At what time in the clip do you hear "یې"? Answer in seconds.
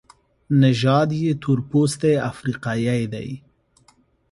1.21-1.31